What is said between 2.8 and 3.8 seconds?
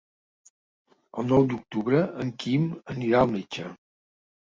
anirà al metge.